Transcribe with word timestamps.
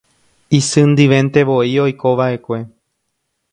Isy 0.59 0.83
ndiventevoi 0.91 1.75
oikovaʼekue. 1.85 2.59